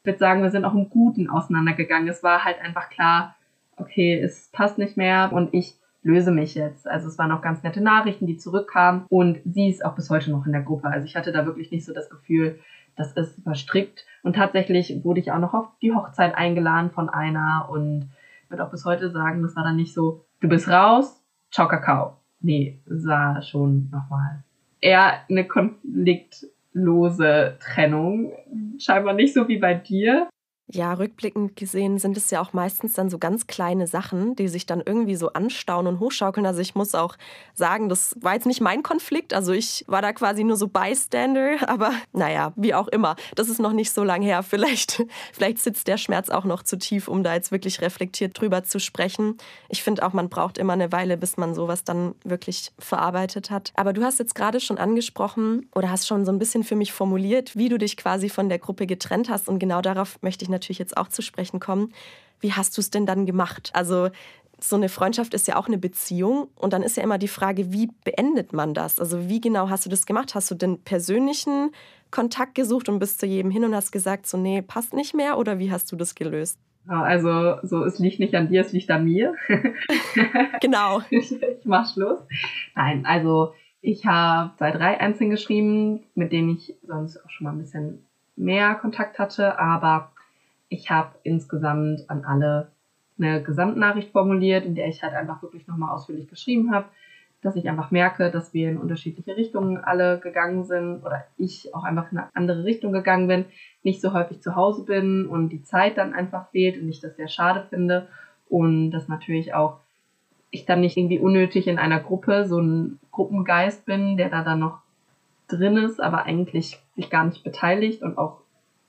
[0.00, 2.08] Ich würde sagen, wir sind auch im Guten auseinandergegangen.
[2.08, 3.36] Es war halt einfach klar,
[3.76, 6.88] okay, es passt nicht mehr und ich löse mich jetzt.
[6.88, 10.30] Also es waren auch ganz nette Nachrichten, die zurückkamen und sie ist auch bis heute
[10.30, 10.88] noch in der Gruppe.
[10.88, 12.60] Also ich hatte da wirklich nicht so das Gefühl,
[12.96, 14.06] das ist verstrickt.
[14.22, 18.10] Und tatsächlich wurde ich auch noch auf die Hochzeit eingeladen von einer und
[18.48, 22.21] würde auch bis heute sagen, das war dann nicht so, du bist raus, ciao Kakao
[22.42, 24.42] nee, sah schon nochmal
[24.82, 28.32] eher eine konfliktlose Trennung.
[28.78, 30.28] Scheinbar nicht so wie bei dir.
[30.68, 34.64] Ja, rückblickend gesehen sind es ja auch meistens dann so ganz kleine Sachen, die sich
[34.64, 36.46] dann irgendwie so anstauen und hochschaukeln.
[36.46, 37.16] Also ich muss auch
[37.52, 39.34] sagen, das war jetzt nicht mein Konflikt.
[39.34, 43.16] Also ich war da quasi nur so Bystander, aber naja, wie auch immer.
[43.34, 44.42] Das ist noch nicht so lange her.
[44.42, 48.64] Vielleicht, vielleicht sitzt der Schmerz auch noch zu tief, um da jetzt wirklich reflektiert drüber
[48.64, 49.36] zu sprechen.
[49.68, 53.72] Ich finde auch, man braucht immer eine Weile, bis man sowas dann wirklich verarbeitet hat.
[53.74, 56.94] Aber du hast jetzt gerade schon angesprochen oder hast schon so ein bisschen für mich
[56.94, 59.48] formuliert, wie du dich quasi von der Gruppe getrennt hast.
[59.50, 61.92] Und genau darauf möchte ich natürlich jetzt auch zu sprechen kommen.
[62.40, 63.70] Wie hast du es denn dann gemacht?
[63.74, 64.10] Also
[64.60, 67.72] so eine Freundschaft ist ja auch eine Beziehung und dann ist ja immer die Frage,
[67.72, 69.00] wie beendet man das?
[69.00, 70.34] Also wie genau hast du das gemacht?
[70.34, 71.72] Hast du den persönlichen
[72.10, 75.38] Kontakt gesucht und bist zu jedem hin und hast gesagt, so nee, passt nicht mehr
[75.38, 76.58] oder wie hast du das gelöst?
[76.86, 79.34] Also so, es liegt nicht an dir, es liegt an mir.
[80.60, 81.00] genau.
[81.10, 82.18] ich, ich mach Schluss.
[82.74, 87.52] Nein, also ich habe zwei, drei Einzeln geschrieben, mit denen ich sonst auch schon mal
[87.52, 90.12] ein bisschen mehr Kontakt hatte, aber
[90.72, 92.72] ich habe insgesamt an alle
[93.18, 96.86] eine Gesamtnachricht formuliert, in der ich halt einfach wirklich nochmal ausführlich geschrieben habe,
[97.42, 101.84] dass ich einfach merke, dass wir in unterschiedliche Richtungen alle gegangen sind oder ich auch
[101.84, 103.44] einfach in eine andere Richtung gegangen bin,
[103.82, 107.16] nicht so häufig zu Hause bin und die Zeit dann einfach fehlt und ich das
[107.16, 108.08] sehr schade finde
[108.48, 109.78] und dass natürlich auch
[110.50, 114.60] ich dann nicht irgendwie unnötig in einer Gruppe so ein Gruppengeist bin, der da dann
[114.60, 114.78] noch
[115.48, 118.41] drin ist, aber eigentlich sich gar nicht beteiligt und auch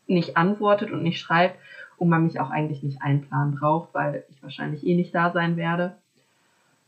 [0.07, 1.57] nicht antwortet und nicht schreibt
[1.97, 5.57] und man mich auch eigentlich nicht einplanen braucht, weil ich wahrscheinlich eh nicht da sein
[5.57, 5.97] werde.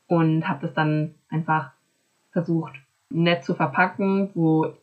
[0.08, 1.72] Und habe das dann einfach
[2.32, 2.74] versucht,
[3.10, 4.74] nett zu verpacken, wo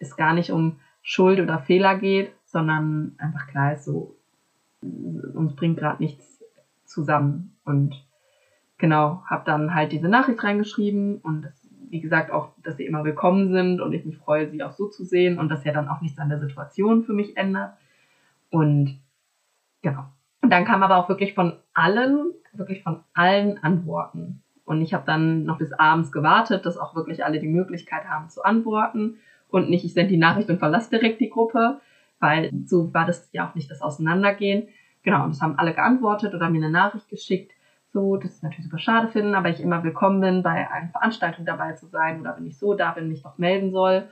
[0.00, 4.16] es gar nicht um Schuld oder Fehler geht, sondern einfach klar ist, so,
[4.80, 6.42] uns bringt gerade nichts
[6.84, 7.56] zusammen.
[7.64, 8.04] Und
[8.78, 11.61] genau, habe dann halt diese Nachricht reingeschrieben und das,
[11.92, 14.88] wie gesagt auch, dass sie immer willkommen sind und ich mich freue, sie auch so
[14.88, 17.74] zu sehen und dass ja dann auch nichts an der Situation für mich ändert.
[18.50, 18.98] Und
[19.82, 20.04] Genau.
[20.40, 24.42] Und dann kam aber auch wirklich von allen, wirklich von allen Antworten.
[24.64, 28.30] Und ich habe dann noch bis abends gewartet, dass auch wirklich alle die Möglichkeit haben
[28.30, 31.80] zu antworten und nicht, ich sende die Nachricht und verlasse direkt die Gruppe,
[32.20, 34.68] weil so war das ja auch nicht das Auseinandergehen.
[35.02, 37.52] Genau, und das haben alle geantwortet oder mir eine Nachricht geschickt,
[37.92, 41.44] so, das ist natürlich super schade finden, aber ich immer willkommen bin, bei einer Veranstaltung
[41.44, 44.08] dabei zu sein oder wenn ich so da bin, mich doch melden soll.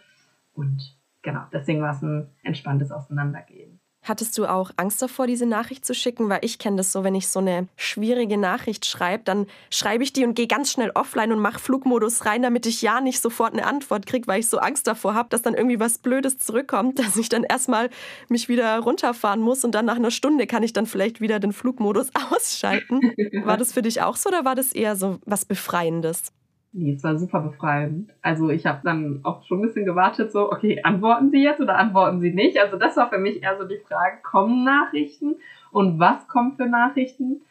[0.55, 3.70] Und genau, deswegen war es ein entspanntes Auseinandergehen.
[4.03, 6.31] Hattest du auch Angst davor, diese Nachricht zu schicken?
[6.31, 10.15] Weil ich kenne das so, wenn ich so eine schwierige Nachricht schreibe, dann schreibe ich
[10.15, 13.53] die und gehe ganz schnell offline und mache Flugmodus rein, damit ich ja nicht sofort
[13.53, 16.99] eine Antwort kriege, weil ich so Angst davor habe, dass dann irgendwie was Blödes zurückkommt,
[16.99, 17.91] dass ich dann erstmal
[18.29, 21.53] mich wieder runterfahren muss und dann nach einer Stunde kann ich dann vielleicht wieder den
[21.53, 23.01] Flugmodus ausschalten.
[23.45, 26.33] War das für dich auch so oder war das eher so was Befreiendes?
[26.73, 28.13] Nee, es war super befreiend.
[28.23, 31.77] Also ich habe dann auch schon ein bisschen gewartet, so, okay, antworten Sie jetzt oder
[31.77, 32.61] antworten Sie nicht?
[32.61, 35.37] Also das war für mich eher so die Frage, kommen Nachrichten
[35.73, 37.43] und was kommt für Nachrichten?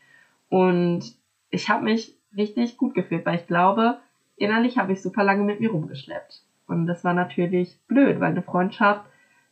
[0.48, 1.16] Und
[1.50, 3.98] ich habe mich richtig gut gefühlt, weil ich glaube,
[4.38, 6.44] innerlich habe ich super lange mit mir rumgeschleppt.
[6.68, 9.06] Und das war natürlich blöd, weil eine Freundschaft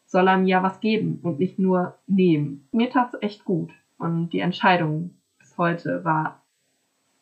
[0.06, 2.70] soll einem ja was geben und nicht nur nehmen.
[2.72, 3.72] Mir tat es echt gut.
[3.98, 6.42] Und die Entscheidung bis heute war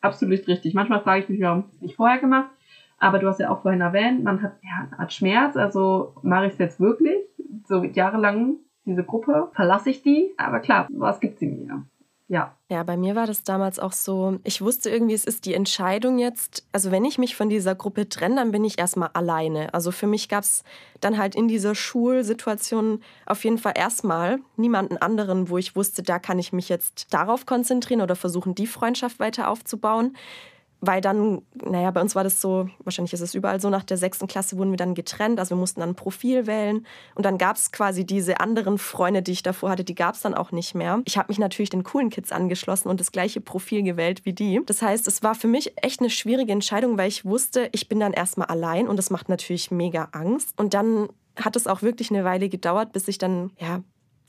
[0.00, 0.74] absolut richtig.
[0.74, 2.50] Manchmal frage ich mich, warum ich es nicht vorher gemacht.
[2.98, 5.56] Aber du hast ja auch vorhin erwähnt, man hat ja eine Art Schmerz.
[5.56, 7.18] Also mache ich es jetzt wirklich?
[7.66, 10.32] So jahrelang diese Gruppe, verlasse ich die?
[10.36, 11.84] Aber klar, was gibt sie mir?
[12.28, 12.56] Ja.
[12.68, 16.18] Ja, bei mir war das damals auch so, ich wusste irgendwie, es ist die Entscheidung
[16.18, 19.72] jetzt, also wenn ich mich von dieser Gruppe trenne, dann bin ich erstmal alleine.
[19.72, 20.64] Also für mich gab es
[21.00, 26.18] dann halt in dieser Schulsituation auf jeden Fall erstmal niemanden anderen, wo ich wusste, da
[26.18, 30.16] kann ich mich jetzt darauf konzentrieren oder versuchen, die Freundschaft weiter aufzubauen
[30.80, 33.96] weil dann, naja, bei uns war das so, wahrscheinlich ist es überall so, nach der
[33.96, 37.38] sechsten Klasse wurden wir dann getrennt, also wir mussten dann ein Profil wählen und dann
[37.38, 40.52] gab es quasi diese anderen Freunde, die ich davor hatte, die gab es dann auch
[40.52, 41.00] nicht mehr.
[41.04, 44.60] Ich habe mich natürlich den coolen Kids angeschlossen und das gleiche Profil gewählt wie die.
[44.66, 48.00] Das heißt, es war für mich echt eine schwierige Entscheidung, weil ich wusste, ich bin
[48.00, 50.52] dann erstmal allein und das macht natürlich mega Angst.
[50.56, 53.82] Und dann hat es auch wirklich eine Weile gedauert, bis ich dann ja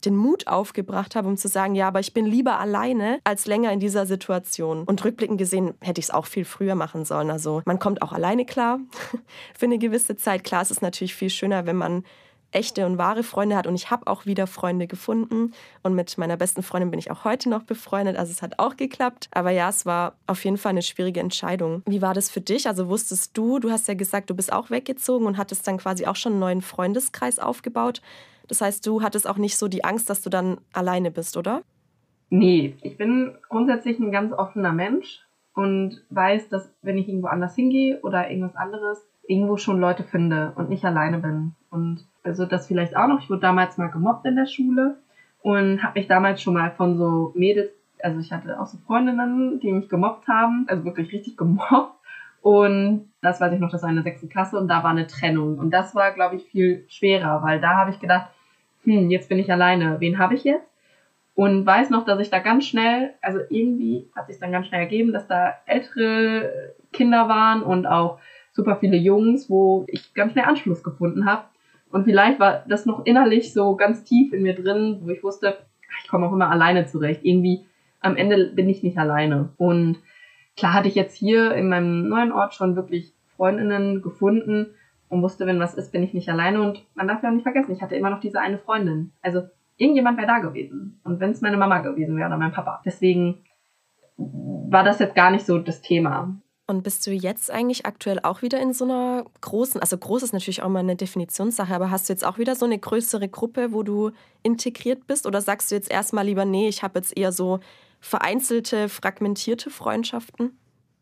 [0.06, 3.72] den Mut aufgebracht habe, um zu sagen, ja, aber ich bin lieber alleine als länger
[3.72, 4.84] in dieser Situation.
[4.84, 7.32] Und rückblickend gesehen hätte ich es auch viel früher machen sollen.
[7.32, 8.80] Also man kommt auch alleine klar
[9.58, 10.44] für eine gewisse Zeit.
[10.44, 12.04] Klar, es ist natürlich viel schöner, wenn man
[12.52, 13.68] echte und wahre Freunde hat.
[13.68, 15.54] Und ich habe auch wieder Freunde gefunden.
[15.84, 18.18] Und mit meiner besten Freundin bin ich auch heute noch befreundet.
[18.18, 19.28] Also es hat auch geklappt.
[19.32, 21.82] Aber ja, es war auf jeden Fall eine schwierige Entscheidung.
[21.86, 22.68] Wie war das für dich?
[22.68, 26.06] Also wusstest du, du hast ja gesagt, du bist auch weggezogen und hattest dann quasi
[26.06, 28.02] auch schon einen neuen Freundeskreis aufgebaut.
[28.48, 31.62] Das heißt, du hattest auch nicht so die Angst, dass du dann alleine bist, oder?
[32.30, 35.22] Nee, ich bin grundsätzlich ein ganz offener Mensch
[35.54, 40.54] und weiß, dass wenn ich irgendwo anders hingehe oder irgendwas anderes, irgendwo schon Leute finde
[40.56, 41.56] und nicht alleine bin.
[41.70, 43.20] Und also das vielleicht auch noch.
[43.22, 44.98] Ich wurde damals mal gemobbt in der Schule
[45.42, 49.60] und habe mich damals schon mal von so Mädels, also ich hatte auch so Freundinnen,
[49.60, 51.94] die mich gemobbt haben, also wirklich richtig gemobbt.
[52.42, 55.08] Und das weiß ich noch, das war in der sechsten Klasse und da war eine
[55.08, 55.58] Trennung.
[55.58, 58.30] Und das war, glaube ich, viel schwerer, weil da habe ich gedacht,
[58.88, 60.66] hm, jetzt bin ich alleine, wen habe ich jetzt?
[61.36, 64.82] Und weiß noch, dass ich da ganz schnell, also irgendwie hat sich dann ganz schnell
[64.82, 68.20] ergeben, dass da ältere Kinder waren und auch
[68.54, 71.44] super viele Jungs, wo ich ganz schnell Anschluss gefunden habe.
[71.92, 75.58] Und vielleicht war das noch innerlich so ganz tief in mir drin, wo ich wusste,
[76.02, 77.22] ich komme auch immer alleine zurecht.
[77.24, 77.66] Irgendwie
[78.00, 79.50] am Ende bin ich nicht alleine.
[79.58, 79.98] Und
[80.56, 84.74] klar hatte ich jetzt hier in meinem neuen Ort schon wirklich Freundinnen gefunden,
[85.10, 86.62] und wusste, wenn was ist, bin ich nicht alleine.
[86.62, 89.14] Und man darf ja auch nicht vergessen, ich hatte immer noch diese eine Freundin.
[89.22, 89.44] Also
[89.78, 91.00] irgendjemand wäre da gewesen.
[91.04, 92.82] Und wenn es meine Mama gewesen wäre oder mein Papa.
[92.86, 93.44] Deswegen
[94.18, 96.36] war das jetzt gar nicht so das Thema.
[96.70, 100.34] Und bist du jetzt eigentlich aktuell auch wieder in so einer großen, also groß ist
[100.34, 103.72] natürlich auch mal eine Definitionssache, aber hast du jetzt auch wieder so eine größere Gruppe,
[103.72, 104.12] wo du
[104.44, 105.26] integriert bist?
[105.26, 107.62] Oder sagst du jetzt erstmal lieber, nee, ich habe jetzt eher so
[108.02, 110.58] vereinzelte, fragmentierte Freundschaften?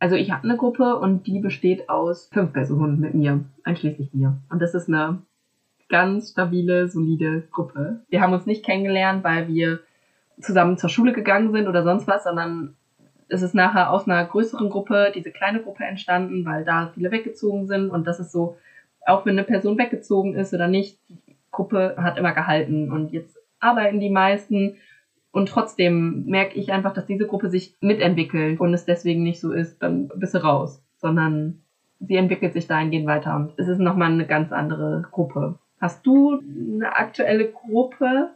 [0.05, 4.37] Also ich habe eine Gruppe und die besteht aus fünf Personen mit mir, einschließlich mir.
[4.51, 5.23] Und das ist eine
[5.89, 8.01] ganz stabile, solide Gruppe.
[8.09, 9.79] Wir haben uns nicht kennengelernt, weil wir
[10.39, 12.75] zusammen zur Schule gegangen sind oder sonst was, sondern
[13.29, 17.65] es ist nachher aus einer größeren Gruppe diese kleine Gruppe entstanden, weil da viele weggezogen
[17.65, 18.57] sind und das ist so,
[19.07, 23.39] auch wenn eine Person weggezogen ist oder nicht, die Gruppe hat immer gehalten und jetzt
[23.59, 24.77] arbeiten die meisten
[25.35, 29.51] und trotzdem merke ich einfach, dass diese Gruppe sich mitentwickelt und es deswegen nicht so
[29.51, 31.61] ist, dann bist du raus, sondern
[31.99, 35.59] sie entwickelt sich dahingehend weiter und es ist nochmal eine ganz andere Gruppe.
[35.81, 38.29] Hast du eine aktuelle Gruppe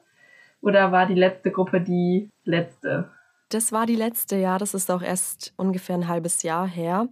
[0.62, 3.10] oder war die letzte Gruppe die letzte?
[3.48, 4.58] Das war die letzte, ja.
[4.58, 7.08] Das ist auch erst ungefähr ein halbes Jahr her.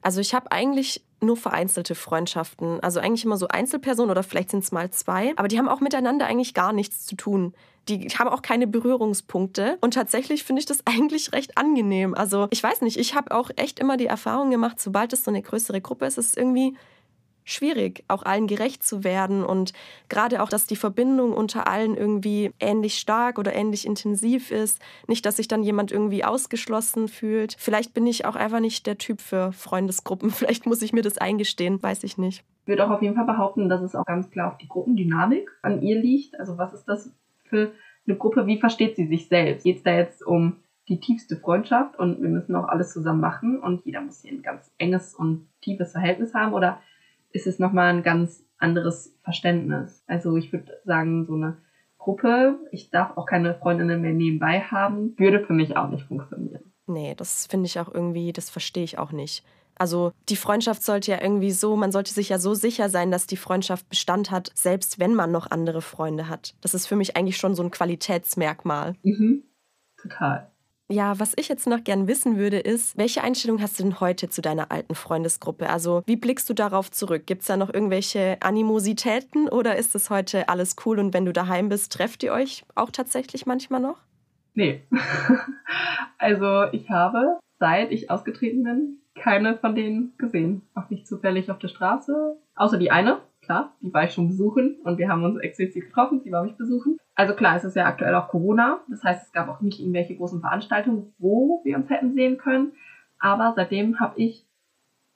[0.00, 2.78] Also ich habe eigentlich nur vereinzelte Freundschaften.
[2.80, 5.32] Also eigentlich immer so Einzelpersonen oder vielleicht sind es mal zwei.
[5.34, 7.52] Aber die haben auch miteinander eigentlich gar nichts zu tun.
[7.88, 9.78] Die haben auch keine Berührungspunkte.
[9.80, 12.14] Und tatsächlich finde ich das eigentlich recht angenehm.
[12.14, 15.30] Also ich weiß nicht, ich habe auch echt immer die Erfahrung gemacht, sobald es so
[15.30, 16.76] eine größere Gruppe ist, ist es irgendwie
[17.44, 19.72] schwierig, auch allen gerecht zu werden und
[20.08, 24.80] gerade auch, dass die Verbindung unter allen irgendwie ähnlich stark oder ähnlich intensiv ist.
[25.06, 27.54] Nicht, dass sich dann jemand irgendwie ausgeschlossen fühlt.
[27.58, 30.30] Vielleicht bin ich auch einfach nicht der Typ für Freundesgruppen.
[30.30, 32.44] Vielleicht muss ich mir das eingestehen, weiß ich nicht.
[32.62, 35.50] Ich würde auch auf jeden Fall behaupten, dass es auch ganz klar auf die Gruppendynamik
[35.60, 36.40] an ihr liegt.
[36.40, 37.10] Also was ist das
[37.44, 37.72] für
[38.06, 38.46] eine Gruppe?
[38.46, 39.64] Wie versteht sie sich selbst?
[39.64, 40.56] Geht es da jetzt um
[40.88, 44.42] die tiefste Freundschaft und wir müssen auch alles zusammen machen und jeder muss hier ein
[44.42, 46.80] ganz enges und tiefes Verhältnis haben oder
[47.30, 50.04] ist es nochmal ein ganz anderes Verständnis.
[50.06, 51.56] Also ich würde sagen, so eine
[51.98, 56.72] Gruppe, ich darf auch keine Freundinnen mehr nebenbei haben, würde für mich auch nicht funktionieren.
[56.86, 59.42] Nee, das finde ich auch irgendwie, das verstehe ich auch nicht.
[59.76, 63.26] Also die Freundschaft sollte ja irgendwie so, man sollte sich ja so sicher sein, dass
[63.26, 66.54] die Freundschaft Bestand hat, selbst wenn man noch andere Freunde hat.
[66.60, 68.94] Das ist für mich eigentlich schon so ein Qualitätsmerkmal.
[69.02, 69.44] Mhm,
[70.00, 70.50] total.
[70.90, 74.28] Ja, was ich jetzt noch gern wissen würde, ist, welche Einstellung hast du denn heute
[74.28, 75.70] zu deiner alten Freundesgruppe?
[75.70, 77.26] Also, wie blickst du darauf zurück?
[77.26, 81.32] Gibt es da noch irgendwelche Animositäten oder ist es heute alles cool und wenn du
[81.32, 83.96] daheim bist, trefft ihr euch auch tatsächlich manchmal noch?
[84.52, 84.82] Nee.
[86.18, 90.60] also, ich habe, seit ich ausgetreten bin, keine von denen gesehen.
[90.74, 92.36] Auch nicht zufällig auf der Straße.
[92.56, 93.20] Außer die eine.
[93.40, 96.56] klar, die war ich schon besuchen und wir haben uns explizit getroffen, sie war mich
[96.56, 96.98] besuchen.
[97.14, 100.16] Also klar, es ist ja aktuell auch Corona, das heißt, es gab auch nicht irgendwelche
[100.16, 102.72] großen Veranstaltungen, wo wir uns hätten sehen können.
[103.18, 104.46] Aber seitdem habe ich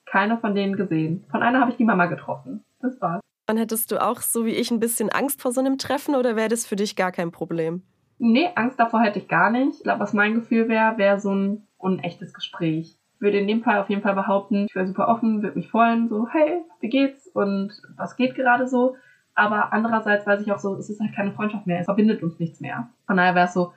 [0.04, 1.24] keine von denen gesehen.
[1.30, 2.64] Von einer habe ich die Mama getroffen.
[2.80, 3.20] Das war's.
[3.50, 6.36] Und hättest du auch so wie ich ein bisschen Angst vor so einem Treffen oder
[6.36, 7.82] wäre das für dich gar kein Problem?
[8.18, 9.78] Nee, Angst davor hätte ich gar nicht.
[9.78, 12.97] Ich glaube, was mein Gefühl wäre, wäre so ein unechtes Gespräch.
[13.20, 16.08] Würde in dem Fall auf jeden Fall behaupten, ich wäre super offen, würde mich freuen,
[16.08, 18.96] so, hey, wie geht's und was geht gerade so.
[19.34, 22.38] Aber andererseits weiß ich auch so, es ist halt keine Freundschaft mehr, es verbindet uns
[22.38, 22.90] nichts mehr.
[23.06, 23.72] Von daher wäre es so,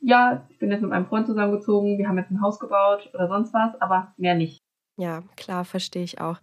[0.00, 3.28] ja, ich bin jetzt mit meinem Freund zusammengezogen, wir haben jetzt ein Haus gebaut oder
[3.28, 4.58] sonst was, aber mehr nicht.
[4.98, 6.38] Ja, klar, verstehe ich auch.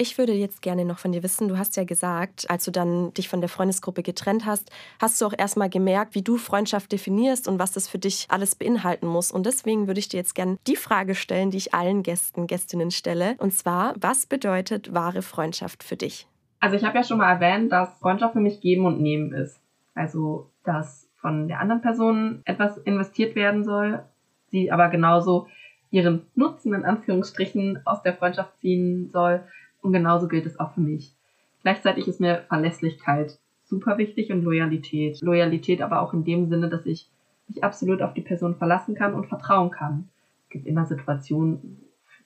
[0.00, 3.12] Ich würde jetzt gerne noch von dir wissen, du hast ja gesagt, als du dann
[3.14, 7.48] dich von der Freundesgruppe getrennt hast, hast du auch erstmal gemerkt, wie du Freundschaft definierst
[7.48, 9.32] und was das für dich alles beinhalten muss.
[9.32, 12.92] Und deswegen würde ich dir jetzt gerne die Frage stellen, die ich allen Gästen, Gästinnen
[12.92, 13.34] stelle.
[13.38, 16.28] Und zwar, was bedeutet wahre Freundschaft für dich?
[16.60, 19.60] Also ich habe ja schon mal erwähnt, dass Freundschaft für mich geben und nehmen ist.
[19.96, 24.04] Also, dass von der anderen Person etwas investiert werden soll,
[24.46, 25.48] sie aber genauso
[25.90, 29.42] ihren Nutzen in Anführungsstrichen aus der Freundschaft ziehen soll
[29.82, 31.14] und genauso gilt es auch für mich.
[31.62, 35.20] Gleichzeitig ist mir Verlässlichkeit super wichtig und Loyalität.
[35.20, 37.10] Loyalität aber auch in dem Sinne, dass ich
[37.48, 40.08] mich absolut auf die Person verlassen kann und vertrauen kann.
[40.44, 41.78] Es gibt immer Situationen,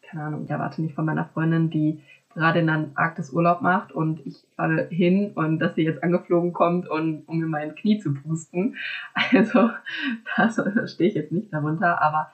[0.03, 2.01] keine Ahnung, ich erwarte nicht von meiner Freundin, die
[2.35, 6.53] gerade in einem Arktis Urlaub macht und ich fahre hin und dass sie jetzt angeflogen
[6.53, 8.77] kommt und um mir mein Knie zu pusten.
[9.33, 9.71] Also
[10.37, 12.31] das, das stehe ich jetzt nicht darunter, aber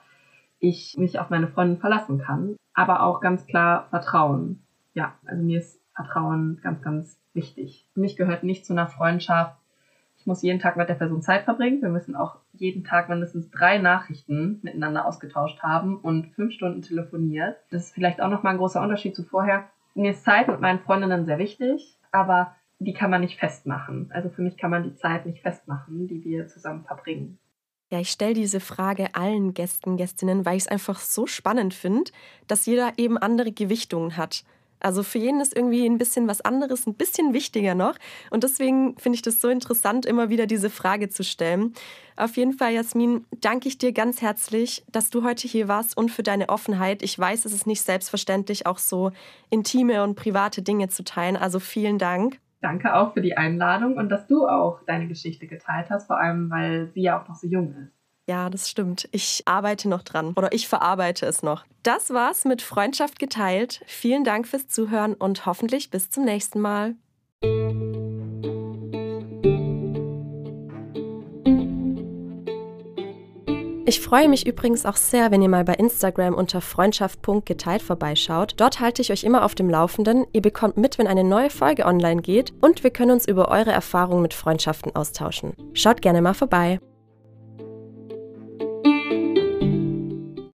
[0.59, 2.55] ich mich auf meine Freundin verlassen kann.
[2.73, 4.61] Aber auch ganz klar Vertrauen
[4.99, 7.87] ja, also mir ist Vertrauen ganz, ganz wichtig.
[7.93, 9.55] Für mich gehört nicht zu einer Freundschaft,
[10.17, 11.81] ich muss jeden Tag mit der Person Zeit verbringen.
[11.81, 17.55] Wir müssen auch jeden Tag mindestens drei Nachrichten miteinander ausgetauscht haben und fünf Stunden telefoniert.
[17.71, 19.69] Das ist vielleicht auch nochmal ein großer Unterschied zu vorher.
[19.95, 24.11] Mir ist Zeit mit meinen Freundinnen sehr wichtig, aber die kann man nicht festmachen.
[24.13, 27.39] Also für mich kann man die Zeit nicht festmachen, die wir zusammen verbringen.
[27.89, 32.11] Ja, ich stelle diese Frage allen Gästen, Gästinnen, weil ich es einfach so spannend finde,
[32.47, 34.43] dass jeder eben andere Gewichtungen hat.
[34.79, 37.95] Also für jeden ist irgendwie ein bisschen was anderes, ein bisschen wichtiger noch.
[38.31, 41.73] Und deswegen finde ich das so interessant, immer wieder diese Frage zu stellen.
[42.15, 46.11] Auf jeden Fall, Jasmin, danke ich dir ganz herzlich, dass du heute hier warst und
[46.11, 47.01] für deine Offenheit.
[47.01, 49.11] Ich weiß, es ist nicht selbstverständlich, auch so
[49.49, 51.37] intime und private Dinge zu teilen.
[51.37, 52.39] Also vielen Dank.
[52.61, 56.49] Danke auch für die Einladung und dass du auch deine Geschichte geteilt hast, vor allem
[56.49, 57.98] weil sie ja auch noch so jung ist.
[58.29, 59.09] Ja, das stimmt.
[59.11, 61.65] Ich arbeite noch dran oder ich verarbeite es noch.
[61.81, 63.81] Das war's mit Freundschaft geteilt.
[63.87, 66.93] Vielen Dank fürs Zuhören und hoffentlich bis zum nächsten Mal.
[73.87, 78.53] Ich freue mich übrigens auch sehr, wenn ihr mal bei Instagram unter freundschaft.geteilt vorbeischaut.
[78.57, 80.27] Dort halte ich euch immer auf dem Laufenden.
[80.33, 83.71] Ihr bekommt mit, wenn eine neue Folge online geht und wir können uns über eure
[83.71, 85.55] Erfahrungen mit Freundschaften austauschen.
[85.73, 86.79] Schaut gerne mal vorbei.